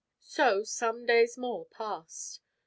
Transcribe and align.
So, 0.23 0.63
some 0.63 1.05
days 1.05 1.37
more 1.37 1.67
passed. 1.67 2.41